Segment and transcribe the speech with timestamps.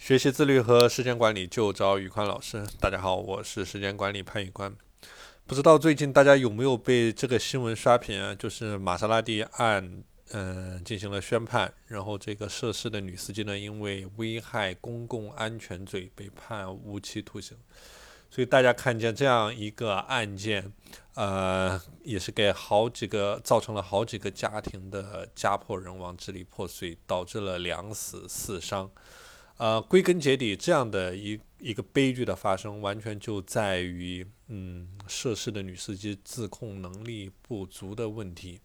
[0.00, 2.66] 学习自律和时间管理就找宇宽老师。
[2.80, 4.74] 大家好，我是时间管理潘宇宽。
[5.46, 8.34] 不知道最近大家有没有被这个新闻刷屏啊？
[8.34, 17.54] 就是玛莎拉蒂案，嗯，进行了宣判，然后这个涉事的女司机呢，因为危害公共安全罪被判无期徒刑。
[18.30, 20.72] 所以大家看见这样一个案件，
[21.14, 28.90] 呃，也是给好几个造成了好几个家庭的家破人亡、支离破碎，导致了两死四伤。
[29.60, 38.58] 呃，归根结底，这样的一一个悲剧的发生，完全就在于，嗯，涉事的女司机自控能力不足的问题。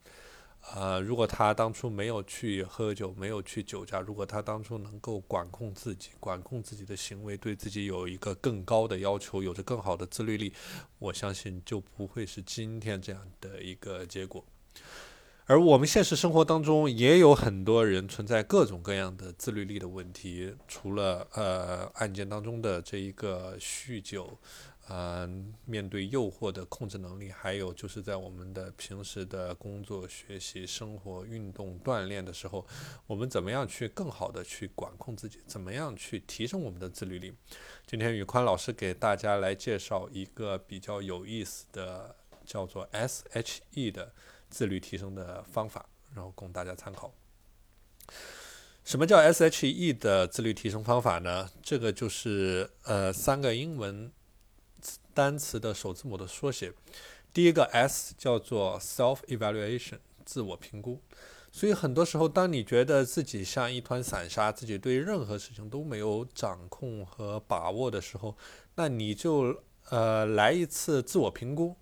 [0.74, 10.54] 呃，如果她当初没有去喝酒，没有去酒驾，如果她当初能够管控自己，管控自己的行为，对自己有一个更高的要求，有着更好的自律力，
[11.00, 14.46] 我相信就不会是今天这样的一个结果。
[15.48, 24.40] 而我们现实生活当中也有很多人存在各种各样的自律力的问题，除了呃案件当中的这一个酗酒，
[24.90, 32.66] 嗯，面对诱惑的控制能力，还有就是在我们的平时的工作、学习、生活、运动、锻炼的时候，
[33.06, 37.32] 我们怎么样去更好的去管控自己，怎么样去提升我们的自律力？
[37.86, 44.12] 今天宇宽老师给大家来介绍一个比较有意思的，叫做 SHE 的。
[44.56, 47.14] 自律提升的方法，然后供大家参考。
[48.86, 51.50] 什么叫 SHE 的自律提升方法呢？
[51.62, 54.10] 这个就是呃三个英文
[55.14, 56.72] 单词的首字母的缩写。
[57.34, 61.02] 第一个 S 叫做 self evaluation，自我评估。
[61.52, 68.38] 所以很多时候，当你觉得自己像一团散沙，自己对任何事情都没有掌控和把握的时候，
[68.76, 71.76] 那你就呃来一次自我评估。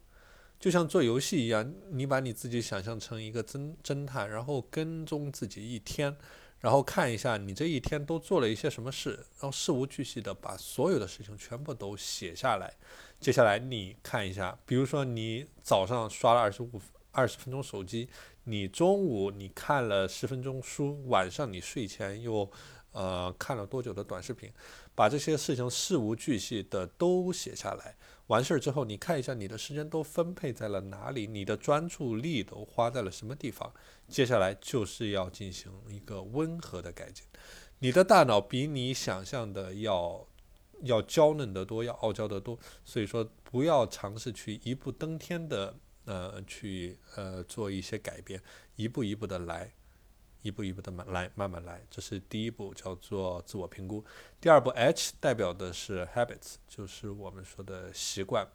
[0.63, 6.15] 就像做游戏一样，你把你自己想象成一个侦侦探，然后跟踪自己一天，
[6.61, 12.73] 然后看一下你这一天都做了一些什么事，然后事无巨细的把所有的事情全部都写下来。
[13.19, 16.81] 接下来你看一下，比如说你早上刷了二十五
[17.11, 18.07] 二十分钟手机，
[18.45, 22.49] 你中午你看了十分钟书，晚上你睡前又
[22.93, 24.49] 呃看了多久的短视频，
[24.95, 27.95] 把这些事情事无巨细的都写下来。
[28.27, 33.71] 完事儿之后，你看一下你的时间都分配在了哪里，你的专注力都花在了什么地方。
[34.07, 37.25] 接下来就是要进行一个温和的改进。
[37.79, 40.25] 你的大脑比你想象的要
[40.83, 42.57] 要娇嫩得多，要傲娇得多。
[42.85, 48.41] 所以说，不要尝试去一步登天的呃去呃做一些改变，
[48.77, 49.73] 一步一步的来。
[50.43, 54.05] 一步一步的慢来，慢慢来，这是第一步，叫做自我评估。
[54.39, 58.47] 第二步，H 代表的是 habits，就是我们说的习惯。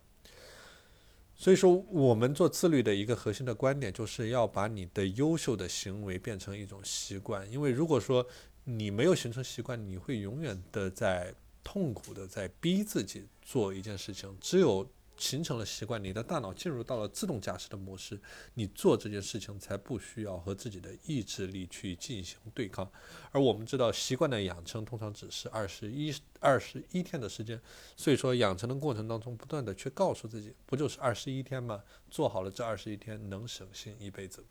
[1.35, 7.51] 所以说，我们做自律的一个核心的观点，就是要把你的优秀的行为变成一种习惯。
[7.51, 8.27] 因为如果说
[8.65, 11.33] 你没有形成习惯，你会永远的在
[11.63, 14.37] 痛苦的在逼自己做一件事情。
[14.41, 18.19] 只有形成了习惯，你的大脑进入到了自动驾驶的模式，
[18.55, 22.91] 你做这件事情才不需要和自己的意志力去进行对抗。
[23.33, 27.61] 而我们知道，习惯的养成通常只是二十一二十一天的时间，
[27.97, 31.83] 所以说养成的过程当中，不断的去告诉自己，不就是二十一天吗？
[32.09, 34.45] 做好了这二十一天，能省心一辈子。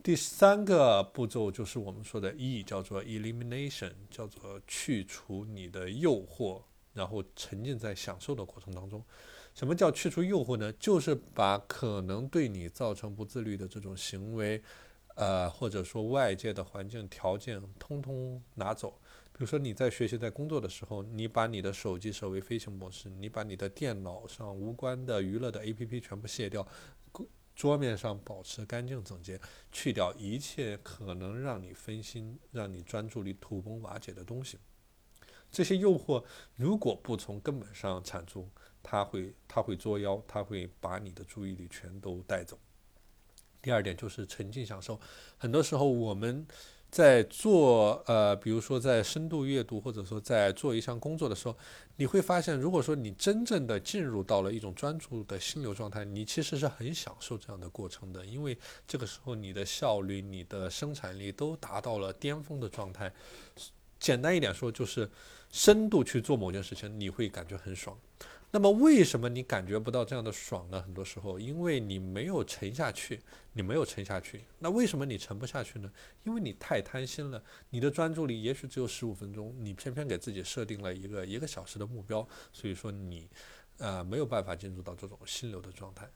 [0.00, 6.62] 第三个步骤就是我们说的 E，叫做 elimination，叫做去除你的诱惑，
[6.94, 9.04] 然后沉浸在享受的过程当中。
[9.58, 10.72] 什么叫去除诱惑呢？
[10.74, 14.62] 就是把可能对你造成不自律的这种行为，
[15.16, 18.90] 呃，或者说外界的环境条件，通通拿走。
[19.32, 26.64] 比如说你在学习、在工作的时候，你把你的手机设为飞行模式，你把你的电脑上无关的娱乐的 APP 全部卸掉，
[27.56, 29.40] 桌面上保持干净整洁，
[29.72, 34.56] 去掉一切可能让你分心、让你专注力土崩瓦解的东西。
[35.50, 36.22] 这些诱惑
[36.56, 38.48] 如果不从根本上铲除，
[38.82, 42.58] 他会，他会作妖，他会把你的注意力全都带走。
[43.60, 44.98] 第二点就是沉浸享受。
[45.36, 46.46] 很多时候我们
[46.90, 51.56] 在做，呃，比如说在深度阅读，或者说在做一项工作的时候，
[51.96, 58.56] 你会发现，如果说你真正的进入到了一种专注的心流状态，你其实是很享受这样的过程的，因为
[58.86, 63.12] 这个时候你的效率、你的生产力都达到了巅峰的状态。
[63.98, 65.10] 简单一点说，就是
[65.50, 67.98] 深度去做某件事情，你会感觉很爽。
[68.50, 70.80] 那么为什么你感觉不到这样的爽呢？
[70.80, 73.20] 很多时候，因为你没有沉下去，
[73.52, 74.42] 你没有沉下去。
[74.58, 75.92] 那为什么你沉不下去呢？
[76.24, 77.42] 因为你太贪心了。
[77.68, 83.28] 你的专注力也许只有十五分钟，你偏偏给自己设定了一个一个小时的目标，所以说你，
[83.76, 86.08] 呃，没有办法进入到这种心流的状态。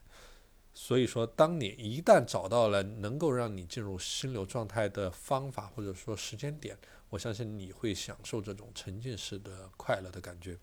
[0.74, 6.76] 所以说，当你一旦找到了能够让你进入心流状态的方法或者说时间点，
[7.10, 10.58] 我相信你会享受这种沉浸式的快乐的感觉。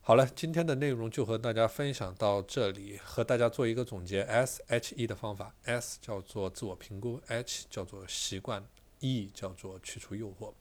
[0.00, 4.22] 好了，今天的内容就和大家分享到这里，和大家做一个总结。
[4.22, 8.64] S H E 的方法，S 叫做自我评估，H 叫做习惯
[9.00, 10.54] ，E 叫做去除诱惑。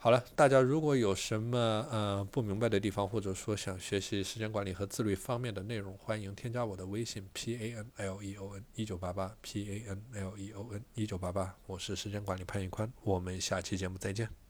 [0.00, 1.58] 好了，大家如果有什么
[1.90, 10.80] 呃不明白的地方，或者说想学习时间管理和自律方面的内容，欢迎添加我的微信 P A N L E O N 一九八八 P A N L E O N
[10.94, 14.47] 一九八八，我是时间管理潘玉宽，我们下期节目再见。